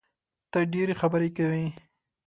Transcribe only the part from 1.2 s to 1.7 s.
کوې!